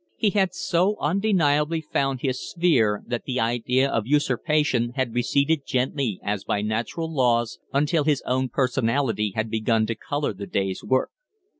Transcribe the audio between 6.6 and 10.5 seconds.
natural laws, until his own personality had begun to color the